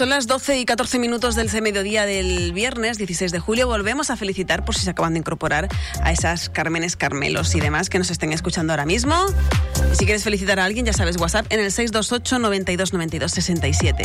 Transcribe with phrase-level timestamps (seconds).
[0.00, 3.66] Son las 12 y 14 minutos del mediodía del viernes 16 de julio.
[3.66, 5.68] Volvemos a felicitar por si se acaban de incorporar
[6.02, 9.14] a esas Carmenes Carmelos y demás que nos estén escuchando ahora mismo.
[9.92, 14.02] Y si quieres felicitar a alguien, ya sabes, WhatsApp en el 628 92 92 67.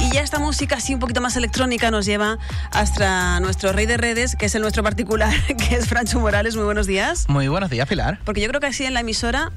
[0.00, 2.38] Y ya esta música así un poquito más electrónica nos lleva
[2.70, 5.34] hasta nuestro rey de redes, que es el nuestro particular,
[5.68, 6.56] que es Francho Morales.
[6.56, 7.28] Muy buenos días.
[7.28, 8.20] Muy buenos días, Pilar.
[8.24, 9.52] Porque yo creo que así en la emisora,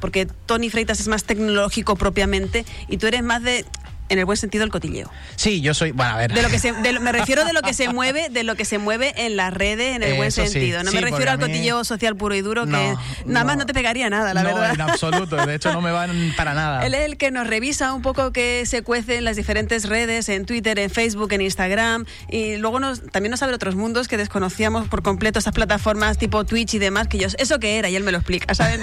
[0.00, 3.64] porque Tony Freitas es más tecnológico propiamente y tú eres más de
[4.10, 5.10] en el buen sentido el cotilleo.
[5.36, 6.34] Sí, yo soy, bueno, a ver.
[6.34, 8.78] De lo que se, me refiero de lo que se mueve, de lo que se
[8.78, 10.82] mueve en las redes en el buen sentido.
[10.82, 14.10] No me refiero al cotilleo social puro y duro que nada más no te pegaría
[14.10, 14.74] nada, la verdad.
[14.74, 15.36] en absoluto.
[15.46, 16.84] De hecho, no me van para nada.
[16.84, 20.28] Él es el que nos revisa un poco qué se cuece en las diferentes redes,
[20.28, 22.04] en Twitter, en Facebook, en Instagram.
[22.28, 26.44] Y luego nos, también nos abre otros mundos que desconocíamos por completo, esas plataformas tipo
[26.44, 28.80] Twitch y demás, que yo, eso que era, y él me lo explica, ¿sabes?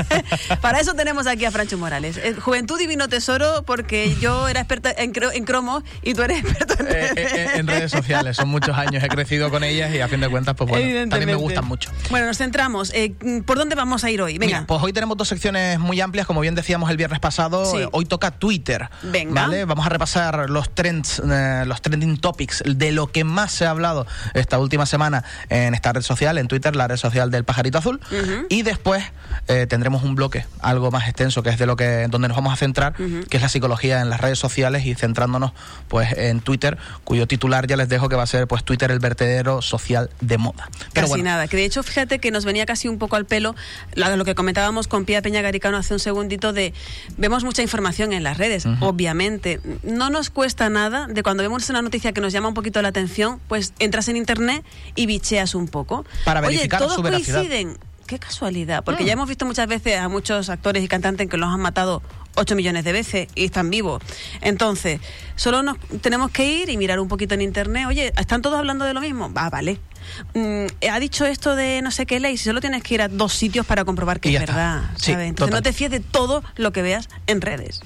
[0.60, 2.16] para eso tenemos aquí a Francho Morales.
[2.16, 6.74] Eh, Juventud Divino Tesoro, porque yo era experta en, en cromo y tú eres experto
[6.80, 8.36] en, eh, eh, en, redes sociales.
[8.36, 11.26] Son muchos años, he crecido con ellas y a fin de cuentas, pues bueno, también
[11.26, 11.90] me gustan mucho.
[12.10, 12.92] Bueno, nos centramos.
[12.94, 13.14] Eh,
[13.44, 14.38] ¿Por dónde vamos a ir hoy?
[14.38, 14.64] Venga.
[14.66, 17.70] pues hoy tenemos dos secciones muy amplias, como bien decíamos el viernes pasado.
[17.92, 18.88] Hoy toca Twitter.
[19.02, 19.42] Venga.
[19.42, 19.64] ¿vale?
[19.64, 21.20] Vamos a repasar los trends,
[21.66, 25.92] los trending topics de lo que más se ha hablado esta última semana en esta
[25.92, 28.00] red social, en Twitter, la red social del pajarito azul.
[28.48, 29.04] Y después
[29.68, 32.56] tendremos un bloque algo más extenso, que es de lo que donde nos vamos a
[32.56, 35.52] centrar, que es la psicología en las redes sociales y centrándonos
[35.88, 38.98] pues en Twitter, cuyo titular ya les dejo que va a ser pues Twitter el
[38.98, 40.68] vertedero social de moda.
[40.92, 43.54] Pero casi nada, que de hecho fíjate que nos venía casi un poco al pelo
[43.94, 46.74] lo que comentábamos con Pía Peña Garicano hace un segundito de
[47.16, 49.60] vemos mucha información en las redes, obviamente.
[49.82, 52.88] No nos cuesta nada de cuando vemos una noticia que nos llama un poquito la
[52.88, 54.64] atención, pues entras en internet
[54.94, 56.04] y bicheas un poco.
[56.24, 57.78] Para verificar Oye, todos coinciden.
[58.06, 59.06] Qué casualidad, porque mm.
[59.06, 62.02] ya hemos visto muchas veces a muchos actores y cantantes que los han matado
[62.34, 64.02] 8 millones de veces y están vivos.
[64.40, 65.00] Entonces,
[65.36, 67.86] solo nos tenemos que ir y mirar un poquito en internet.
[67.88, 69.32] Oye, ¿están todos hablando de lo mismo?
[69.32, 69.78] Va, vale.
[70.34, 73.08] Mm, ha dicho esto de no sé qué ley, si solo tienes que ir a
[73.08, 74.82] dos sitios para comprobar que es verdad.
[75.06, 77.80] Entonces no te fíes de todo lo que veas en redes.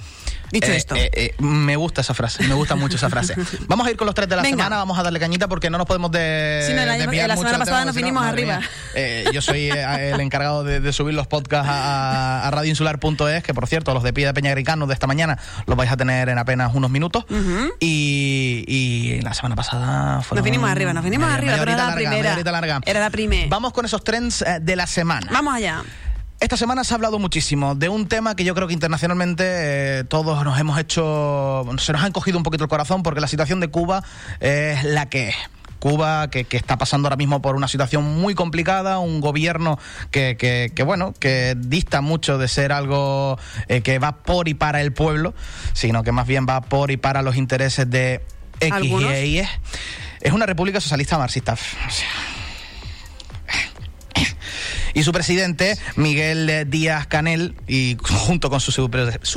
[0.51, 0.95] Dicho eh, esto.
[0.95, 3.35] Eh, eh, me gusta esa frase, me gusta mucho esa frase.
[3.67, 5.77] Vamos a ir con los tres de la semana, vamos a darle cañita porque no
[5.77, 6.63] nos podemos de.
[6.65, 6.97] Sí, no, la,
[7.35, 8.61] semana pasada nos vinimos arriba.
[9.33, 14.13] yo soy el encargado de, subir los podcasts a, radioinsular.es, que por cierto, los de
[14.13, 17.25] Pie de Peñagricano de esta mañana los vais a tener en apenas unos minutos.
[17.79, 22.37] y, la semana pasada Nos vinimos arriba, nos vinimos arriba, pero era la primera.
[22.85, 23.47] Era la primera.
[23.49, 25.27] Vamos con esos trends de la semana.
[25.31, 25.83] Vamos allá.
[26.39, 30.03] Esta semana se ha hablado muchísimo de un tema que yo creo que internacionalmente eh,
[30.03, 33.59] todos nos hemos hecho, se nos ha encogido un poquito el corazón porque la situación
[33.59, 34.03] de Cuba
[34.39, 35.35] es la que es.
[35.79, 39.79] Cuba, que, está pasando ahora mismo por una situación muy complicada, un gobierno
[40.11, 44.81] que, que, bueno, que dista mucho de ser algo eh, que va por y para
[44.81, 45.33] el pueblo,
[45.73, 48.23] sino que más bien va por y para los intereses de
[48.59, 49.47] X y Y.
[50.21, 51.55] Es una república socialista marxista
[54.97, 58.89] y su presidente, Miguel Díaz Canel, y junto con su,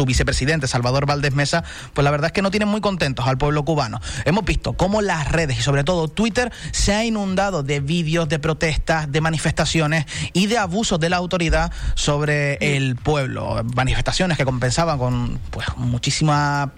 [0.06, 3.62] vicepresidente, Salvador Valdés Mesa, pues la verdad es que no tienen muy contentos al pueblo
[3.62, 4.00] cubano.
[4.24, 8.38] Hemos visto cómo las redes y sobre todo Twitter se ha inundado de vídeos, de
[8.38, 13.62] protestas, de manifestaciones y de abusos de la autoridad sobre el pueblo.
[13.76, 16.72] Manifestaciones que compensaban con pues muchísima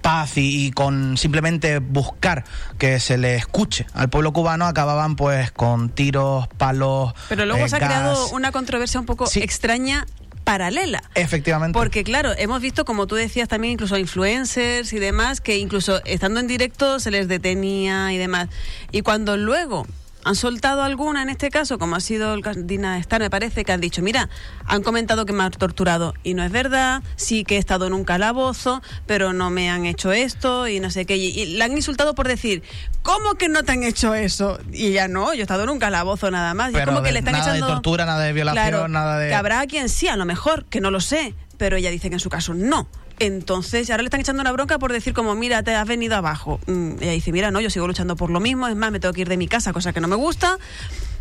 [0.00, 2.44] paz y, con simplemente buscar
[2.78, 7.14] que se le escuche al pueblo cubano acababan pues con tiros, palos.
[7.28, 10.06] Pero luego eh, se ha creado una controversia un poco extraña
[10.44, 11.02] paralela.
[11.14, 11.78] Efectivamente.
[11.78, 16.40] Porque claro, hemos visto, como tú decías también, incluso influencers y demás, que incluso estando
[16.40, 18.48] en directo se les detenía y demás.
[18.90, 19.86] Y cuando luego
[20.28, 23.72] han soltado alguna en este caso, como ha sido el Dina Star, me parece, que
[23.72, 24.28] han dicho, mira,
[24.66, 27.94] han comentado que me han torturado y no es verdad, sí que he estado en
[27.94, 31.16] un calabozo, pero no me han hecho esto y no sé qué.
[31.16, 32.62] Y, la han insultado por decir,
[33.02, 34.58] ¿cómo que no te han hecho eso?
[34.70, 36.72] Y ella no, yo he estado en un calabozo nada más.
[36.74, 39.28] Pero como que le están nada de tortura, nada de violación, nada de...
[39.28, 42.16] Que habrá quien sí, a lo mejor, que no lo sé, pero ella dice que
[42.16, 42.86] en su caso no.
[43.20, 46.60] Entonces, ahora le están echando una bronca por decir como, mira, te has venido abajo.
[46.66, 49.12] Mm, ella dice, mira, no, yo sigo luchando por lo mismo, es más, me tengo
[49.12, 50.58] que ir de mi casa, cosa que no me gusta.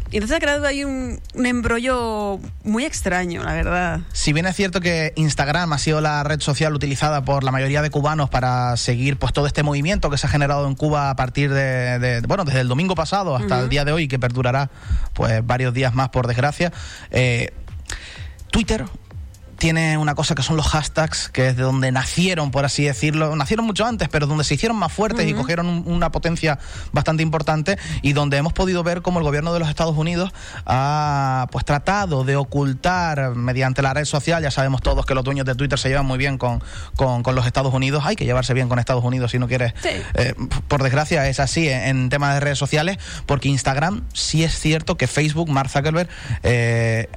[0.09, 3.99] Y entonces ha creado ahí un, embrollo muy extraño, la verdad.
[4.13, 7.81] Si bien es cierto que Instagram ha sido la red social utilizada por la mayoría
[7.81, 11.15] de cubanos para seguir pues todo este movimiento que se ha generado en Cuba a
[11.17, 14.69] partir de, bueno, desde el domingo pasado hasta el día de hoy, que perdurará
[15.13, 16.71] pues varios días más por desgracia,
[17.11, 17.51] eh,
[18.49, 18.85] Twitter
[19.57, 23.35] tiene una cosa que son los hashtags, que es de donde nacieron, por así decirlo.
[23.35, 26.59] Nacieron mucho antes, pero donde se hicieron más fuertes y cogieron una potencia
[26.91, 30.31] bastante importante y donde hemos podido ver cómo el gobierno de los Estados Unidos
[30.65, 35.45] ha pues tratado de ocultar mediante la red social, ya sabemos todos que los dueños
[35.45, 36.61] de Twitter se llevan muy bien con,
[36.95, 39.73] con, los Estados Unidos, hay que llevarse bien con Estados Unidos si no quieres,
[40.13, 40.33] eh,
[40.67, 45.07] por desgracia es así en, temas de redes sociales, porque Instagram sí es cierto que
[45.07, 46.09] Facebook, Mark Zuckerberg,
[46.43, 47.09] eh,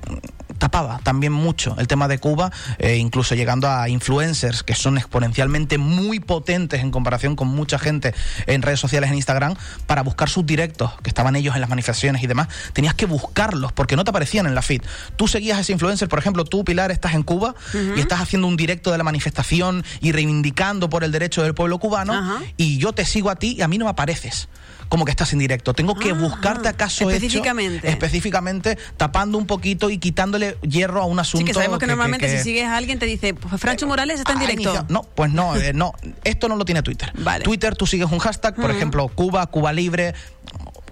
[0.58, 2.29] tapaba también mucho el tema de Cuba,
[2.78, 8.14] eh, incluso llegando a influencers que son exponencialmente muy potentes en comparación con mucha gente
[8.46, 9.54] en redes sociales en Instagram
[9.86, 13.72] para buscar sus directos, que estaban ellos en las manifestaciones y demás, tenías que buscarlos
[13.72, 14.82] porque no te aparecían en la feed.
[15.16, 17.54] Tú seguías a ese influencer, por ejemplo, tú Pilar estás en Cuba
[17.96, 21.78] y estás haciendo un directo de la manifestación y reivindicando por el derecho del pueblo
[21.78, 24.48] cubano y yo te sigo a ti y a mí no me apareces
[24.90, 25.72] como que estás en directo.
[25.72, 27.88] Tengo que buscarte acaso específicamente.
[27.88, 31.46] específicamente, tapando un poquito y quitándole hierro a un asunto.
[31.46, 34.32] Sí, que sabemos que, normalmente si sigues a alguien te dice, pues Francho Morales está
[34.32, 34.84] en directo.
[34.88, 35.92] No, pues no, eh, no.
[36.24, 37.12] Esto no lo tiene Twitter.
[37.44, 40.14] Twitter, tú sigues un hashtag, por ejemplo, Cuba, Cuba Libre,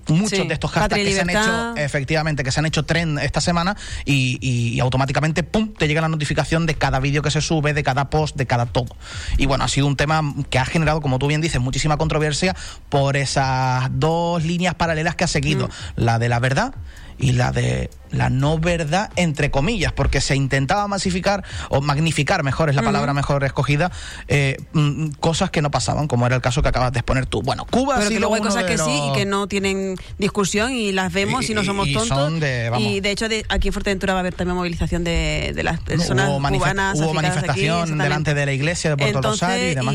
[0.08, 3.40] muchos de estos hashtags que se han hecho, efectivamente, que se han hecho trend esta
[3.40, 7.82] semana y, automáticamente, ¡pum!, te llega la notificación de cada vídeo que se sube, de
[7.82, 8.96] cada post, de cada todo.
[9.36, 12.56] Y bueno, ha sido un tema que ha generado, como tú bien dices, muchísima controversia
[12.88, 15.70] por esas dos líneas paralelas que ha seguido, mm.
[15.96, 16.74] la de la verdad
[17.18, 22.70] y la de la no verdad, entre comillas, porque se intentaba masificar o magnificar, mejor
[22.70, 23.90] es la palabra mejor escogida,
[24.28, 27.42] eh, mm, cosas que no pasaban, como era el caso que acabas de exponer tú.
[27.42, 30.92] Bueno, Cuba Pero que luego hay cosas que sí y que no tienen discusión y
[30.92, 32.32] las vemos y, no somos tontos.
[32.78, 36.48] y de hecho, aquí en Fuerteventura va a haber también movilización de, las personas hubo
[36.48, 36.98] cubanas.
[36.98, 39.94] Hubo manifestación delante de la iglesia de Puerto Rosario y demás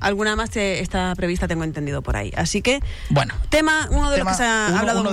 [0.00, 2.32] alguna más está prevista, tengo entendido por ahí.
[2.36, 2.80] Así que,
[3.10, 5.04] bueno, tema, uno de los que se ha hablado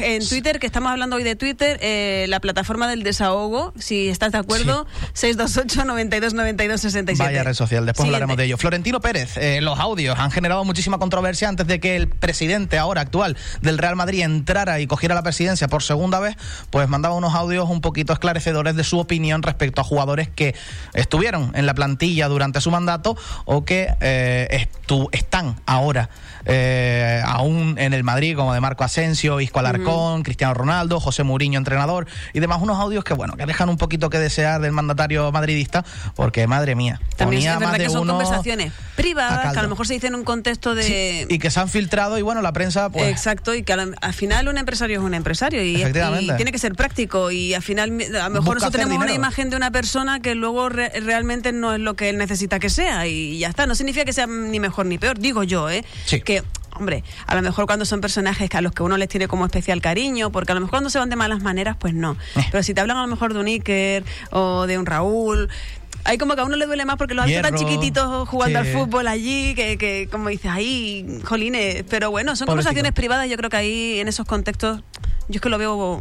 [0.00, 4.32] En Twitter, que estamos hablando hoy de Twitter, eh, la plataforma del desahogo, si estás
[4.32, 7.32] de acuerdo, 628 92 92 67.
[7.32, 8.56] Vaya red social, después hablaremos de ello.
[8.56, 13.00] Florentino Pérez, eh, los audios han generado muchísima controversia antes de que el presidente ahora
[13.00, 16.36] actual del Real Madrid entrara y cogiera la presidencia por segunda vez,
[16.70, 20.54] pues mandaba unos audios un poquito esclarecedores de su opinión respecto a jugadores que
[20.94, 24.68] estuvieron en la plantilla durante su mandato o que eh,
[25.12, 26.08] están ahora
[26.48, 31.58] eh, aún en el Madrid, como de Marco Asensio, Isco Alarcón, Cristiano Ronaldo, José Mourinho,
[31.58, 35.32] entrenador, y demás, unos audios que, bueno, que dejan un poquito que desear del mandatario
[35.32, 35.84] madridista,
[36.14, 39.94] porque, madre mía, también es verdad que son conversaciones privadas, que a lo mejor se
[39.94, 41.26] dicen en un contexto de...
[41.28, 43.08] y que se han filtrado, y bueno, la prensa, pues...
[43.08, 45.82] Exacto, y que al, final un empresario es un empresario, y,
[46.36, 49.56] tiene que ser práctico, y al final, a lo mejor nosotros tenemos una imagen de
[49.56, 53.48] una persona que luego realmente no es lo que él necesita que sea, y ya
[53.48, 55.84] está, no significa que sea ni mejor ni peor, digo yo, ¿eh?
[56.24, 56.42] Que
[56.72, 59.80] hombre, a lo mejor cuando son personajes a los que uno les tiene como especial
[59.80, 62.16] cariño, porque a lo mejor cuando se van de malas maneras, pues no.
[62.36, 62.44] Eh.
[62.50, 65.48] Pero si te hablan a lo mejor de un Iker o de un Raúl,
[66.04, 68.66] hay como que a uno le duele más porque los hace tan chiquititos jugando al
[68.66, 71.84] fútbol allí, que, que como dices, ahí, jolines.
[71.88, 74.82] Pero bueno, son conversaciones privadas, yo creo que ahí en esos contextos
[75.28, 76.00] yo es que lo veo.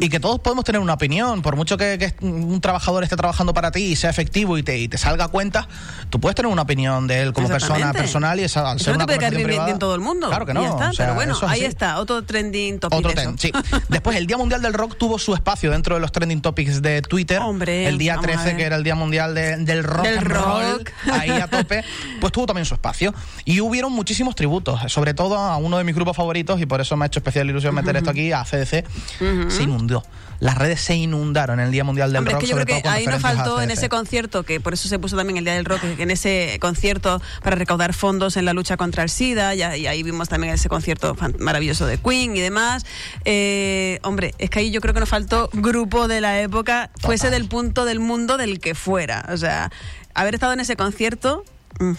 [0.00, 3.70] Y que todos podemos tener una opinión, por mucho que, un trabajador esté trabajando para
[3.70, 5.68] ti y sea efectivo y te, y te salga a cuenta,
[6.10, 9.00] tú puedes tener una opinión de él como persona personal y esa, al ser no
[9.00, 10.28] te puede caer bien, bien, todo el mundo.
[10.28, 10.62] Claro que no.
[10.62, 12.98] Ya está, pero bueno, ahí está, otro trending topic.
[12.98, 13.52] Otro trend, sí.
[13.88, 17.02] Después, el Día Mundial del Rock tuvo su espacio dentro de los trending topics de
[17.02, 17.40] Twitter.
[17.40, 20.06] Hombre, el día 13, que era el Día Mundial del Rock.
[20.06, 20.90] Del rock.
[21.12, 21.84] ahí a tope,
[22.20, 23.14] pues tuvo también su espacio.
[23.44, 26.96] Y hubieron muchísimos tributos, sobre todo a uno de mis grupos favoritos, y por eso
[26.96, 30.02] me ha hecho especial ilusión meter esto aquí, a Se inundó.
[30.38, 32.34] Las redes se inundaron en el Día Mundial del Rock.
[32.34, 34.98] Es que yo creo que ahí nos faltó en ese concierto, que por eso se
[34.98, 38.76] puso también el Día del Rock, en ese concierto para recaudar fondos en la lucha
[38.76, 42.84] contra el SIDA, y, ahí vimos también ese concierto maravilloso de Queen y demás.
[43.24, 47.30] Eh, hombre, es que ahí yo creo que nos faltó grupo de la época, fuese
[47.30, 49.26] del punto del mundo del que fuera.
[49.30, 49.70] O sea,
[50.14, 51.44] haber estado en ese concierto.
[51.78, 51.92] Mm,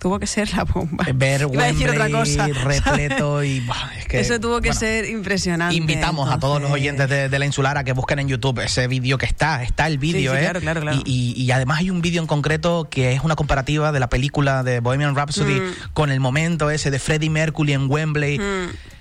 [0.00, 1.04] tuvo que ser la bomba.
[1.14, 2.48] Ver Iba a decir otra cosa.
[2.48, 3.62] repleto y
[3.98, 5.76] es que, Eso tuvo que ser impresionante.
[5.76, 9.18] Invitamos a todos los oyentes de, la insular a que busquen en YouTube ese vídeo
[9.18, 10.40] que está, está el vídeo, ¿eh?
[10.40, 11.02] Claro, claro, claro.
[11.04, 14.80] Y, además hay un vídeo en concreto que es una comparativa de la película de
[14.80, 15.74] Bohemian Rhapsody mm.
[15.92, 18.38] con el momento ese de Freddie Mercury en Wembley.
[18.38, 18.99] Mm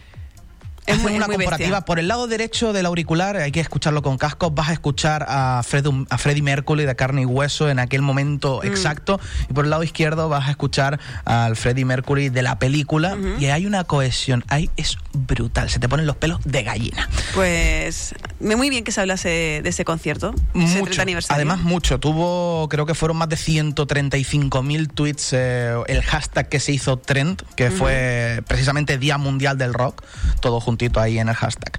[0.91, 1.85] es una comparativa.
[1.85, 5.59] Por el lado derecho del auricular, hay que escucharlo con casco, vas a escuchar a,
[5.59, 8.67] a Freddie Mercury de carne y hueso en aquel momento mm.
[8.67, 9.19] exacto.
[9.49, 13.17] Y por el lado izquierdo vas a escuchar al Freddie Mercury de la película.
[13.39, 15.69] Y hay una cohesión, ahí es brutal.
[15.69, 17.09] Se te ponen los pelos de gallina.
[17.33, 21.35] Pues muy bien que se hablase de ese concierto, ese 30 aniversario.
[21.35, 21.99] Además, mucho.
[21.99, 27.43] Tuvo, creo que fueron más de 135.000 tweets eh, el hashtag que se hizo trend,
[27.55, 30.03] que fue precisamente Día Mundial del Rock,
[30.39, 31.71] todo juntito ahí en el hashtag.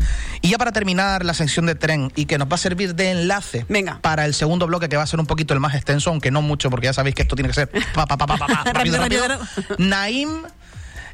[0.43, 3.11] Y ya para terminar la sección de tren y que nos va a servir de
[3.11, 3.99] enlace Venga.
[4.00, 6.43] para el segundo bloque, que va a ser un poquito el más extenso, aunque no
[6.43, 8.26] mucho, porque ya sabéis que esto tiene que ser pa, pa, pa,
[8.73, 9.25] rápido, rápido.
[9.79, 10.43] Naim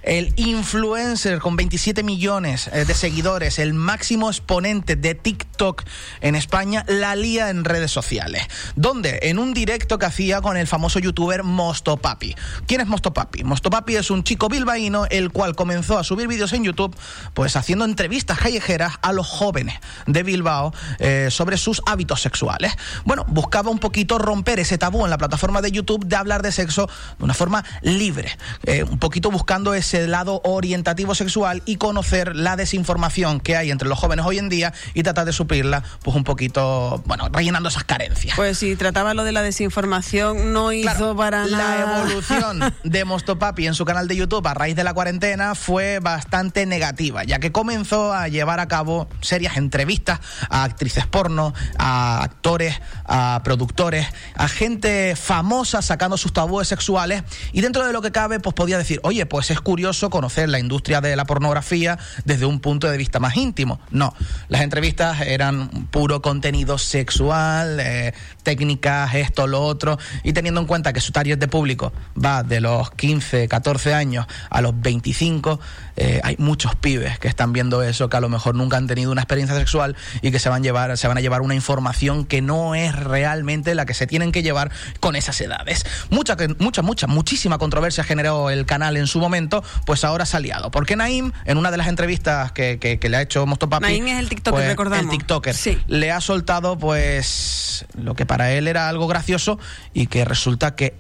[0.07, 5.83] el influencer con 27 millones eh, de seguidores, el máximo exponente de TikTok
[6.21, 8.47] en España, la lía en redes sociales.
[8.77, 9.19] ¿Dónde?
[9.23, 12.37] En un directo que hacía con el famoso youtuber Mostopapi.
[12.67, 13.43] ¿Quién es Mostopapi?
[13.43, 16.97] Mostopapi es un chico bilbaíno el cual comenzó a subir vídeos en YouTube
[17.35, 22.77] pues haciendo entrevistas callejeras a los jóvenes de Bilbao eh, sobre sus hábitos sexuales.
[23.05, 26.53] Bueno, buscaba un poquito romper ese tabú en la plataforma de YouTube de hablar de
[26.53, 32.37] sexo de una forma libre, eh, un poquito buscando ese lado orientativo sexual y conocer
[32.37, 36.17] la desinformación que hay entre los jóvenes hoy en día y tratar de suplirla, pues
[36.17, 38.37] un poquito, bueno, rellenando esas carencias.
[38.37, 41.87] Pues si trataba lo de la desinformación, no hizo para nada.
[41.87, 45.99] La evolución de Mostopapi en su canal de YouTube a raíz de la cuarentena fue
[46.01, 52.23] bastante negativa, ya que comenzó a llevar a cabo serias entrevistas a actrices porno, a
[52.23, 57.23] actores, a productores, a gente famosa sacando sus tabúes sexuales
[57.53, 60.59] y dentro de lo que cabe, pues podía decir, oye, pues es curioso conocer la
[60.59, 63.81] industria de la pornografía desde un punto de vista más íntimo.
[63.91, 64.15] No,
[64.49, 68.13] las entrevistas eran puro contenido sexual, eh,
[68.43, 72.61] técnicas, esto, lo otro, y teniendo en cuenta que su target de público va de
[72.61, 75.61] los 15, 14 años a los 25,
[75.97, 79.13] eh, hay muchos pibes que están viendo eso, que a lo mejor nunca han tenido
[79.13, 82.43] una experiencia sexual y que se van, llevar, se van a llevar una información que
[82.43, 85.87] no es realmente la que se tienen que llevar con esas edades.
[86.11, 90.41] Mucha, mucha, mucha, muchísima controversia generó el canal en su momento, pues ahora se ha
[90.41, 90.71] liado.
[90.71, 93.83] Porque Naim, en una de las entrevistas que, le ha hecho Mostopapi...
[93.83, 95.05] Naim es el TikToker, pues, recordamos.
[95.13, 95.55] El TikToker.
[95.87, 99.59] Le ha soltado, pues, lo que para él era algo gracioso
[99.93, 100.95] y que resulta que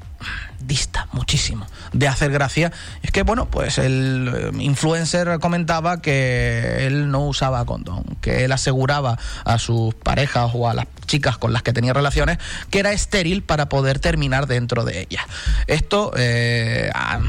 [0.60, 2.72] dista muchísimo de hacer gracia.
[3.02, 8.52] Es que, bueno, pues el eh, influencer comentaba que él no usaba condón, que él
[8.52, 12.38] aseguraba a sus parejas o a las chicas con las que tenía relaciones
[12.70, 15.24] que era estéril para poder terminar dentro de ellas.
[15.66, 17.20] Esto eh, ah,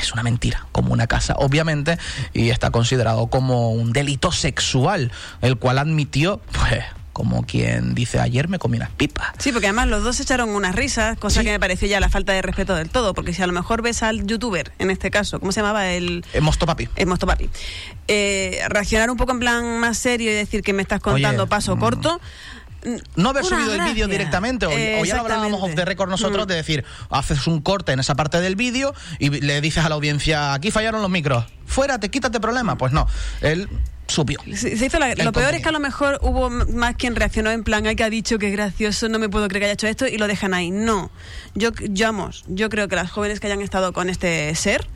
[0.00, 1.98] es una mentira, como una casa, obviamente,
[2.32, 8.48] y está considerado como un delito sexual, el cual admitió, pues como quien dice ayer
[8.48, 9.28] me comí unas pipas.
[9.38, 12.34] Sí, porque además los dos echaron unas risas, cosa que me pareció ya la falta
[12.34, 15.40] de respeto del todo, porque si a lo mejor ves al youtuber, en este caso,
[15.40, 15.92] ¿cómo se llamaba?
[15.92, 16.88] El, el Mostopapi.
[16.96, 17.48] El Mostopapi.
[18.08, 21.76] Eh, reaccionar un poco en plan más serio y decir que me estás contando paso
[21.76, 22.20] mm, corto
[23.16, 26.48] no haber subido el vídeo directamente, o, ya hablábamos off the record nosotros mm.
[26.48, 29.94] de decir, haces un corte en esa parte del vídeo y le dices a la
[29.94, 32.76] audiencia, aquí fallaron los micros, fuera, te quítate problema.
[32.76, 33.06] Pues no,
[33.40, 33.68] él
[34.06, 34.38] subió.
[34.44, 38.04] lo peor es que a lo mejor hubo más quien reaccionó en plan, ay, que
[38.04, 40.26] ha dicho que es gracioso, no me puedo creer que haya hecho esto y lo
[40.26, 40.70] dejan ahí.
[40.70, 41.10] No.
[41.54, 44.86] Yo, yo, yo creo que las jóvenes que hayan estado con este ser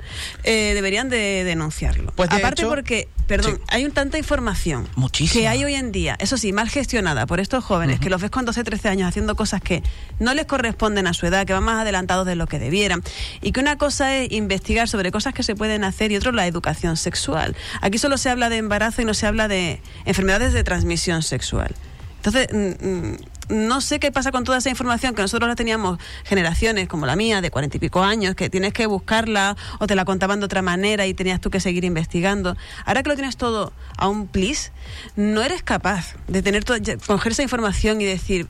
[0.45, 2.13] eh, deberían de denunciarlo.
[2.15, 5.41] Pues Aparte porque, perdón, hay un tanta información Muchísima.
[5.41, 8.31] que hay hoy en día, eso sí, mal gestionada por estos jóvenes, que los ves
[8.31, 9.83] con 12, 13 años haciendo cosas que
[10.19, 13.03] no les corresponden a su edad, que van más adelantados de lo que debieran.
[13.43, 16.47] Y que una cosa es investigar sobre cosas que se pueden hacer y otro la
[16.47, 17.55] educación sexual.
[17.81, 21.75] Aquí solo se habla de embarazo y no se habla de enfermedades de transmisión sexual.
[22.17, 23.17] Entonces, mm, mm,
[23.49, 27.17] no sé qué pasa con toda esa información que nosotros la teníamos generaciones como la
[27.17, 30.47] mía, de cuarenta y pico años, que tienes que buscarla o te la contaban de
[30.47, 32.57] otra manera y tenías tú que seguir investigando.
[32.85, 34.73] Ahora que lo tienes todo a un plis,
[35.17, 36.65] no eres capaz de tener
[37.07, 38.49] coger esa información y decir,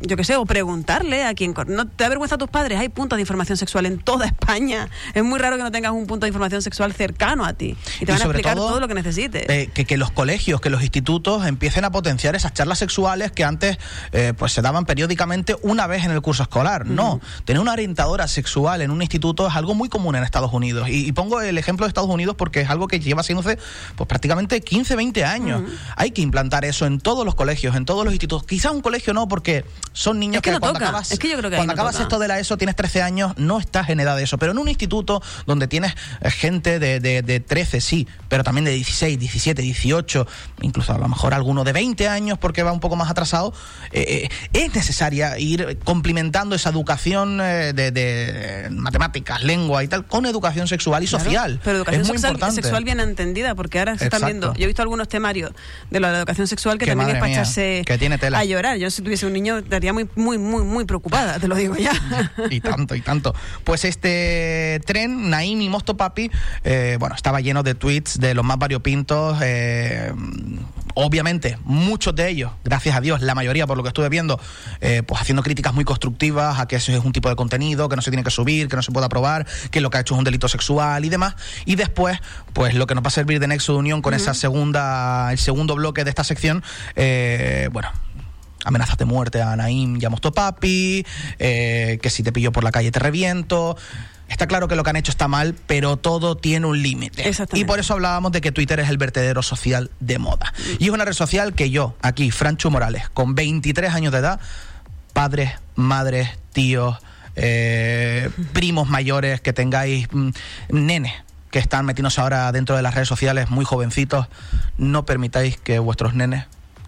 [0.00, 1.54] yo qué sé, o preguntarle a quien...
[1.68, 2.78] ¿No te da vergüenza a tus padres?
[2.78, 4.88] Hay puntos de información sexual en toda España.
[5.14, 7.76] Es muy raro que no tengas un punto de información sexual cercano a ti.
[8.00, 9.48] Y te van a explicar todo, lo que necesites.
[9.48, 13.44] Eh, que, que, los colegios, que los institutos empiecen a potenciar esas charlas sexuales que
[13.44, 13.78] antes
[14.12, 16.86] eh, pues se daban periódicamente una vez en el curso escolar.
[16.86, 20.88] No, tener una orientadora sexual en un instituto es algo muy común en Estados Unidos.
[20.88, 23.58] Y, pongo el ejemplo de Estados Unidos porque es algo que lleva haciéndose
[23.94, 25.62] pues, prácticamente 15, 20 años.
[25.96, 28.44] Hay que implantar eso en todos los colegios, en todos los institutos.
[28.46, 29.53] Quizá un colegio no, porque
[29.94, 33.60] son niños que, cuando acabas, cuando acabas esto de la ESO, tienes 13 años, no
[33.60, 34.38] estás en edad de eso.
[34.38, 38.72] Pero en un instituto donde tienes eh, gente de, de, 13, sí, pero también de
[38.72, 40.26] 16, 17, 18,
[40.62, 43.54] incluso a lo mejor alguno de 20 años porque va un poco más atrasado,
[43.92, 50.66] eh, eh, es necesaria ir complementando esa educación de, matemáticas, lengua y tal, con educación
[50.66, 51.60] sexual y social.
[51.62, 55.08] Pero educación sexual, sexual, bien entendida, porque ahora se están viendo, yo he visto algunos
[55.08, 55.52] temarios
[55.90, 58.40] de la educación sexual que también es para echarse que tiene tela.
[58.40, 58.76] a llorar.
[58.76, 61.76] Yo si tuviese un niño niño estaría muy, muy, muy, muy preocupada, te lo digo
[61.76, 61.92] ya.
[62.50, 63.34] y tanto, y tanto.
[63.62, 66.30] Pues este tren, Naim y Mosto Papi,
[66.64, 69.38] eh, bueno, estaba lleno de tweets de los más variopintos.
[69.42, 70.12] Eh,
[70.94, 74.40] obviamente, muchos de ellos, gracias a Dios, la mayoría, por lo que estuve viendo,
[74.80, 77.96] eh, pues haciendo críticas muy constructivas a que eso es un tipo de contenido, que
[77.96, 80.14] no se tiene que subir, que no se puede aprobar, que lo que ha hecho
[80.14, 81.36] es un delito sexual y demás.
[81.66, 82.18] Y después,
[82.54, 85.38] pues lo que nos va a servir de nexo de unión con esa segunda, el
[85.38, 86.62] segundo bloque de esta sección,
[86.96, 87.90] eh, bueno,
[88.64, 91.06] amenazas de muerte a Naim y a Mostopapi,
[91.38, 93.76] eh, que si te pillo por la calle te reviento.
[94.28, 97.30] Está claro que lo que han hecho está mal, pero todo tiene un límite.
[97.52, 100.52] Y por eso hablábamos de que Twitter es el vertedero social de moda.
[100.78, 104.40] Y es una red social que yo, aquí, Francho Morales, con 23 años de edad,
[105.12, 106.96] padres, madres, tíos,
[107.36, 110.30] eh, primos mayores, que tengáis mm,
[110.70, 111.12] nenes
[111.50, 114.26] que están metiéndose ahora dentro de las redes sociales muy jovencitos,
[114.76, 116.46] no permitáis que vuestros nenes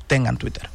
[0.09, 0.69] tengan Twitter.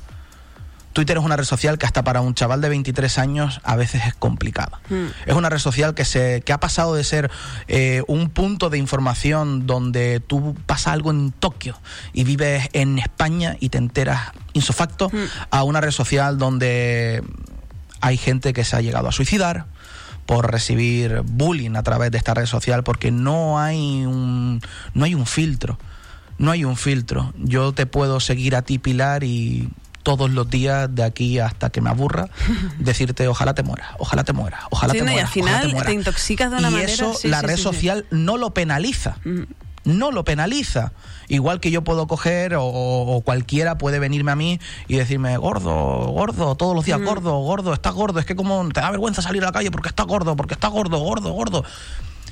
[0.93, 4.05] Twitter es una red social que hasta para un chaval de 23 años a veces
[4.05, 4.81] es complicada.
[4.89, 5.07] Hmm.
[5.25, 7.31] Es una red social que, se, que ha pasado de ser
[7.67, 11.79] eh, un punto de información donde tú pasa algo en Tokio
[12.13, 15.25] y vives en España y te enteras insofacto hmm.
[15.49, 17.23] a una red social donde
[18.01, 19.65] hay gente que se ha llegado a suicidar
[20.25, 24.61] por recibir bullying a través de esta red social porque no hay un,
[24.93, 25.77] no hay un filtro.
[26.37, 27.33] No hay un filtro.
[27.37, 29.69] Yo te puedo seguir a ti, Pilar, y
[30.03, 32.29] todos los días de aquí hasta que me aburra,
[32.79, 35.15] decirte ojalá te muera, ojalá te muera, ojalá te muera.
[35.15, 36.89] Y al final te, intoxicas de una manera.
[36.89, 39.17] Y eso la red social no lo penaliza.
[39.83, 40.91] No lo penaliza.
[41.27, 45.71] Igual que yo puedo coger o, cualquiera puede venirme a mí y decirme, gordo,
[46.07, 49.41] gordo, todos los días, gordo, gordo, estás gordo, es que como te da vergüenza salir
[49.43, 51.63] a la calle porque está gordo, porque está gordo, gordo, gordo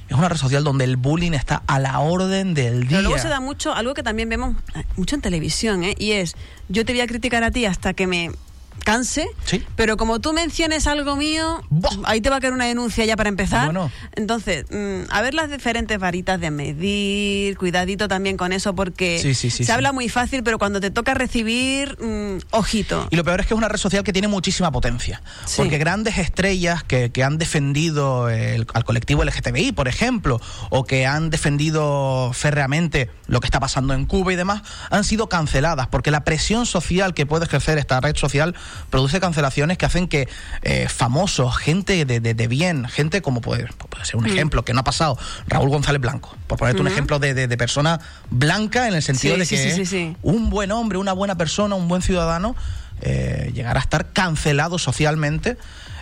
[0.10, 2.98] es una red social donde el bullying está a la orden del día.
[2.98, 4.56] Pero luego se da mucho, algo que también vemos
[4.98, 5.96] mucho en televisión, ¿eh?
[5.98, 6.36] y es,
[6.68, 8.32] yo te voy a criticar a ti hasta que me
[8.80, 9.28] canse,
[9.76, 11.62] pero como tú menciones algo mío,
[12.06, 13.72] ahí te va a caer una denuncia ya para empezar.
[14.16, 19.72] Entonces, mm, a ver las diferentes varitas de medir, cuidadito también con eso, porque se
[19.72, 23.08] habla muy fácil, pero cuando te toca recibir, mm, ojito.
[23.10, 25.22] Y lo peor es que es una red social que tiene muchísima potencia,
[25.56, 32.32] porque grandes estrellas que, han defendido al colectivo LGTBI, por ejemplo, o que han defendido
[32.34, 36.66] férreamente lo que está pasando en Cuba y demás, han sido canceladas, porque la presión
[36.66, 38.56] social que puede ejercer esta red social
[38.90, 40.28] produce cancelaciones que hacen que
[40.62, 44.28] eh, famosos, gente de, bien, gente como puede, puede ser un mm.
[44.28, 48.00] ejemplo que no ha pasado, Raúl González Blanco, por ponerte un ejemplo de, persona
[48.30, 52.56] blanca en el sentido de que un buen hombre, una buena persona, un buen ciudadano,
[53.02, 55.58] eh, llegar a estar cancelado socialmente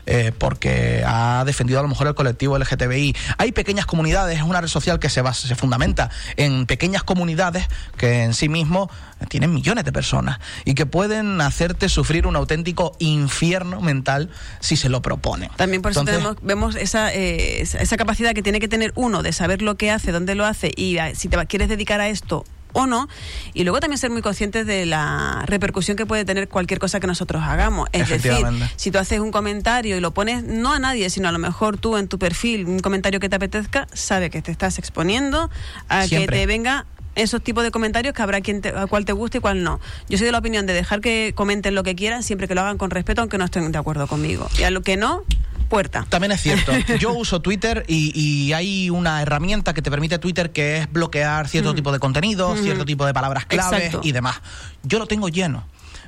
[0.09, 3.13] eh, porque ha defendido a lo mejor el colectivo LGTBI.
[3.37, 8.23] Hay pequeñas comunidades, es una red social que se, se fundamenta en pequeñas comunidades que
[8.23, 8.89] en sí mismo
[9.27, 14.29] tienen millones de personas y que pueden hacerte sufrir un auténtico infierno mental
[14.61, 15.49] si se lo proponen.
[15.57, 16.05] También por eso
[16.41, 20.13] vemos esa, eh, esa capacidad que tiene que tener uno de saber lo que hace,
[20.13, 23.07] dónde lo hace y si te quieres dedicar a esto o no.
[23.53, 27.07] Y luego también ser muy conscientes de la repercusión que puede tener cualquier cosa que
[27.07, 27.89] nosotros hagamos.
[27.91, 31.31] Es decir, si tú haces un comentario y lo pones no a nadie, sino a
[31.31, 34.79] lo mejor tú en tu perfil, un comentario que te apetezca, sabe que te estás
[34.79, 35.49] exponiendo
[35.89, 36.85] a que te venga
[37.17, 39.79] esos tipos de comentarios que habrá quien a cual te guste y cuál no.
[40.07, 42.61] Yo soy de la opinión de dejar que comenten lo que quieran, siempre que lo
[42.61, 44.47] hagan con respeto, aunque no estén de acuerdo conmigo.
[44.59, 45.23] Y a lo que no,
[45.67, 46.05] puerta.
[46.09, 46.71] También es cierto.
[46.99, 51.73] Yo uso Twitter y, hay una herramienta que te permite Twitter que es bloquear cierto
[51.73, 51.75] mm.
[51.75, 54.41] tipo de contenido, cierto tipo de palabras claves y demás.
[54.83, 55.65] Yo lo tengo lleno.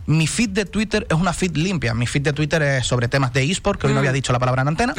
[0.10, 1.94] Mi feed de Twitter es una feed limpia.
[1.94, 4.16] Mi feed de Twitter es sobre temas de eSport, que hoy no había mm.
[4.16, 4.96] dicho la palabra en antena.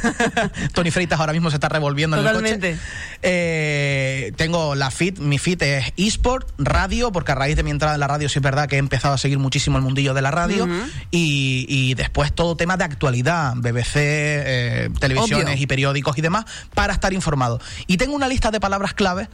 [0.72, 2.78] Tony Freitas ahora mismo se está revolviendo en el coche.
[3.20, 7.92] Eh, tengo la feed, mi feed es eSport, radio, porque a raíz de mi entrada
[7.92, 10.22] en la radio sí es verdad que he empezado a seguir muchísimo el mundillo de
[10.22, 10.66] la radio.
[11.10, 17.12] y, después todo tema de actualidad, BBC, eh, televisiones y periódicos y demás, para estar
[17.12, 17.60] informado.
[17.86, 19.28] Y tengo una lista de palabras clave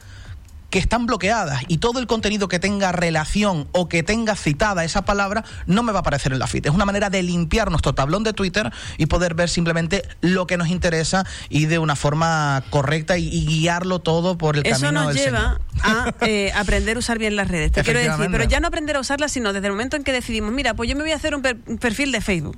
[0.75, 5.05] que están bloqueadas y todo el contenido que tenga relación o que tenga citada esa
[5.05, 6.65] palabra no me va a aparecer en la feed.
[6.65, 10.57] Es una manera de limpiar nuestro tablón de Twitter y poder ver simplemente lo que
[10.57, 15.15] nos interesa y de una forma correcta y, guiarlo todo por el Eso camino nos
[15.15, 17.71] lleva a eh, aprender a usar bien las redes.
[17.71, 20.11] Te quiero decir, pero ya no aprender a usarlas, sino desde el momento en que
[20.11, 22.57] decidimos, mira, pues yo me voy a hacer un perfil de Facebook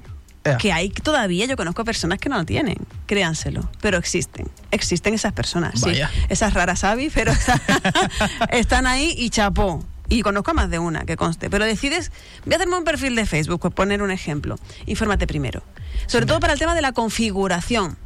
[0.59, 5.33] que hay todavía, yo conozco personas que no lo tienen, créanselo, pero existen, existen esas
[5.33, 5.91] personas, sí,
[6.29, 7.33] esas raras avis, pero
[8.51, 9.83] están ahí y chapó.
[10.09, 12.11] Y conozco a más de una que conste, pero decides,
[12.45, 14.57] voy a hacerme un perfil de Facebook, por poner un ejemplo.
[14.85, 15.63] Infórmate primero.
[16.05, 17.97] Sobre todo para el tema de la configuración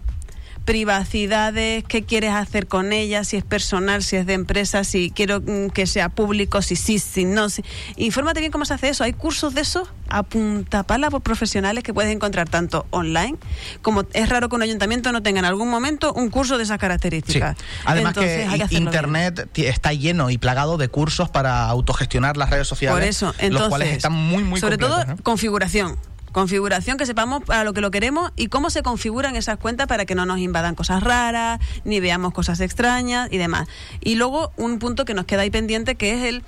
[0.66, 5.42] privacidades, qué quieres hacer con ella, si es personal, si es de empresa, si quiero
[5.42, 7.50] mm, que sea público, si sí, si no.
[7.50, 7.64] Si...
[7.98, 9.04] Infórmate bien cómo se hace eso.
[9.04, 13.38] Hay cursos de eso a punta pala por profesionales que puedes encontrar tanto online
[13.82, 16.78] como es raro que un ayuntamiento no tenga en algún momento un curso de esas
[16.78, 17.58] características.
[17.58, 17.66] Sí.
[17.86, 22.68] Además Entonces, hay que, Internet está lleno y plagado de cursos para autogestionar las redes
[22.68, 25.16] sociales, Por eso, entonces, los cuales están muy, muy sobre todo ¿eh?
[25.24, 25.98] configuración.
[26.32, 30.06] Configuración, que sepamos para lo que lo queremos y cómo se configuran esas cuentas para
[30.06, 33.68] que no nos invadan cosas raras, ni veamos cosas extrañas y demás.
[34.00, 36.44] Y luego un punto que nos queda ahí pendiente, que es el,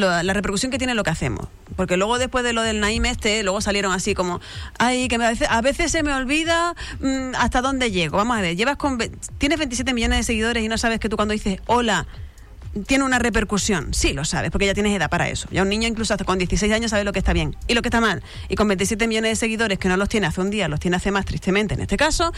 [0.00, 1.48] lo- la repercusión que tiene lo que hacemos.
[1.76, 4.40] Porque luego después de lo del Naim este, luego salieron así como,
[4.78, 8.18] ay, que me- a veces, a veces se me olvida mm, hasta dónde llego.
[8.18, 8.98] Vamos a ver, llevas con,
[9.38, 12.06] tienes 27 millones de seguidores y no sabes que tú cuando dices hola,
[12.86, 13.92] tiene una repercusión.
[13.92, 15.48] Sí, lo sabes, porque ya tienes edad para eso.
[15.50, 17.82] Ya un niño incluso hasta con 16 años sabe lo que está bien y lo
[17.82, 18.22] que está mal.
[18.48, 20.96] Y con 27 millones de seguidores que no los tiene hace un día, los tiene
[20.96, 22.32] hace más, tristemente en este caso,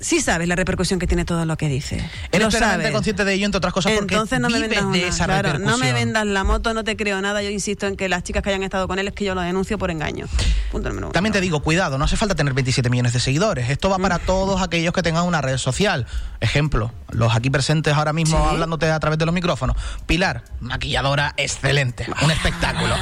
[0.00, 1.96] sí sabes la repercusión que tiene todo lo que dice.
[2.32, 2.90] Eres lo sabes.
[2.90, 5.76] consciente de ello, entre otras cosas, porque Entonces no me vendas de esa claro, no
[5.78, 7.42] me vendas la moto, no te creo nada.
[7.42, 9.40] Yo insisto en que las chicas que hayan estado con él es que yo lo
[9.42, 10.26] denuncio por engaño.
[10.72, 11.12] Punto número uno.
[11.12, 13.68] También te digo, cuidado, no hace falta tener 27 millones de seguidores.
[13.70, 14.26] Esto va para Mm.
[14.26, 16.06] todos aquellos que tengan una red social.
[16.40, 18.44] Ejemplo, los aquí presentes ahora mismo Sí.
[18.54, 19.76] hablándote a través de los micrófonos.
[20.06, 22.94] Pilar, maquilladora excelente, un espectáculo.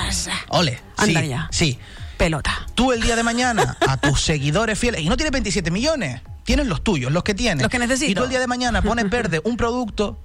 [0.49, 1.49] Ole, Anda sí, ya.
[1.51, 1.79] sí.
[2.17, 2.67] Pelota.
[2.75, 6.67] Tú el día de mañana a tus seguidores fieles, y no tienes 27 millones, tienes
[6.67, 7.63] los tuyos, los que tienes.
[7.63, 8.11] Los que necesito.
[8.11, 10.19] Y tú el día de mañana pones verde un producto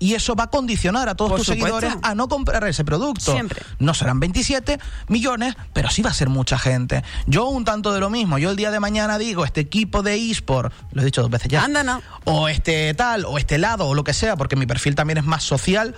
[0.00, 1.80] y eso va a condicionar a todos Por tus supuesto.
[1.80, 3.30] seguidores a no comprar ese producto.
[3.32, 3.62] Siempre.
[3.78, 7.04] No serán 27 millones, pero sí va a ser mucha gente.
[7.28, 8.38] Yo un tanto de lo mismo.
[8.38, 11.48] Yo el día de mañana digo, este equipo de eSport, lo he dicho dos veces
[11.48, 11.62] ya.
[11.62, 12.02] Anda, no.
[12.24, 15.24] O este tal, o este lado, o lo que sea, porque mi perfil también es
[15.24, 15.94] más social.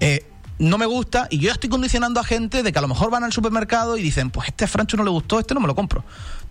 [0.00, 2.86] eh, no me gusta y yo ya estoy condicionando a gente de que a lo
[2.86, 5.58] mejor van al supermercado y dicen, pues este a Francho no le gustó, este no
[5.58, 6.04] me lo compro.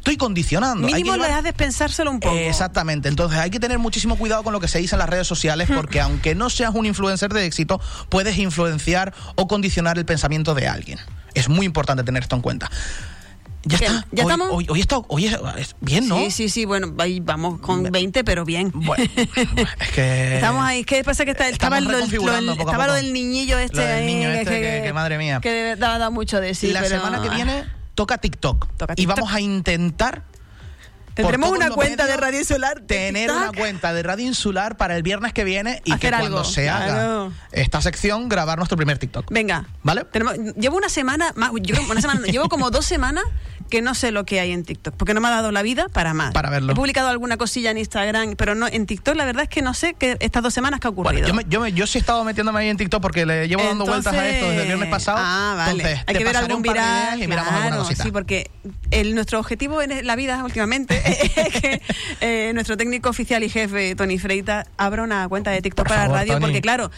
[0.03, 0.87] Estoy condicionando.
[0.87, 2.35] Hay que Mínimo le llevar- haces pensárselo un poco.
[2.35, 5.07] Eh, Exactamente, entonces hay que tener muchísimo cuidado con lo que se dice en las
[5.07, 10.03] redes sociales porque aunque no seas un influencer de éxito, puedes influenciar o condicionar el
[10.05, 10.99] pensamiento de alguien.
[11.35, 12.69] Es muy importante tener esto en cuenta.
[13.63, 13.85] Ya ¿Qué?
[13.85, 14.05] está.
[14.11, 14.47] ¿Ya hoy, estamos?
[14.51, 16.17] Hoy, hoy está, hoy es, es bien, ¿no?
[16.17, 18.71] Sí, sí, sí, bueno, ahí vamos con 20, pero bien.
[18.75, 21.23] Bueno, es que Estamos ahí, ¿qué pasa?
[21.23, 22.11] Que está, estaba, Estamos
[22.43, 25.39] lo, estaba lo del niñillo este Lo del ahí, niño este que- que madre mía.
[25.41, 26.73] Que verdad da mucho de sí.
[26.73, 27.63] la pero- semana que viene
[27.95, 28.67] toca TikTok.
[28.77, 30.23] Toca Y vamos a intentar
[31.15, 32.81] Tendremos una cuenta de Radio Insular.
[32.81, 36.37] Tener una cuenta de Radio Insular para el viernes que viene y Hacer que cuando
[36.39, 37.33] algo, se haga claro.
[37.51, 39.31] esta sección grabar nuestro primer TikTok.
[39.31, 39.65] Venga.
[39.83, 40.05] ¿Vale?
[40.05, 43.23] Tenemos- llevo una semana, más, yo una semana, no, llevo como dos semanas
[43.69, 45.87] que no sé lo que hay en TikTok, porque no me ha dado la vida
[45.89, 46.31] para más.
[46.31, 46.73] Para verlo.
[46.73, 49.73] He publicado alguna cosilla en Instagram, pero no en TikTok la verdad es que no
[49.73, 51.13] sé que estas dos semanas que ha ocurrido.
[51.23, 53.47] Bueno, yo, me- yo, me- yo sí he estado metiéndome ahí en TikTok porque le
[53.47, 55.17] llevo dando vueltas a esto desde el viernes pasado.
[55.21, 55.71] Ah, vale.
[55.71, 57.23] Entonces, Hay que ver algún viral.
[57.23, 58.03] y miramos alguna cosita.
[58.03, 58.51] sí, porque
[58.91, 61.01] el, nuestro objetivo en la vida últimamente
[61.61, 61.81] que
[62.21, 66.03] eh, nuestro técnico oficial y jefe, Tony Freita, abra una cuenta de TikTok Por para
[66.03, 66.45] favor, radio, Tony.
[66.45, 66.91] porque claro.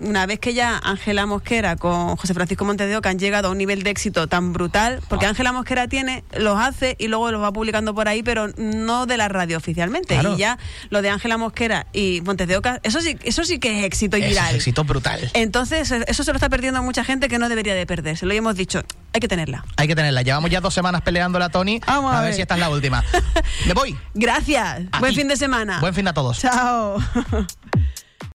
[0.00, 3.50] Una vez que ya Ángela Mosquera con José Francisco Montes de Oca han llegado a
[3.50, 5.30] un nivel de éxito tan brutal, porque Ah.
[5.30, 9.16] Ángela Mosquera tiene, los hace y luego los va publicando por ahí, pero no de
[9.16, 10.14] la radio oficialmente.
[10.14, 10.34] Claro.
[10.34, 10.58] Y ya
[10.88, 14.16] lo de Ángela Mosquera y Montes de Oca, eso sí, eso sí que es éxito
[14.16, 14.50] y viral.
[14.50, 15.30] es éxito brutal.
[15.34, 18.24] Entonces, eso se lo está perdiendo mucha gente que no debería de perderse.
[18.26, 18.82] Lo hemos dicho,
[19.12, 19.64] hay que tenerla.
[19.76, 20.22] Hay que tenerla.
[20.22, 21.80] Llevamos ya dos semanas peleándola, Tony.
[21.86, 22.34] Vamos a ver ver.
[22.36, 23.04] si esta es la última.
[23.66, 23.96] Me voy.
[24.14, 24.80] Gracias.
[24.92, 25.18] A Buen ti.
[25.20, 25.80] fin de semana.
[25.80, 26.38] Buen fin a todos.
[26.38, 26.96] Chao.